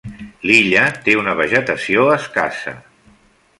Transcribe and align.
L'illa 0.51 0.85
té 1.09 1.15
una 1.19 1.35
vegetació 1.41 2.09
escassa. 2.17 2.77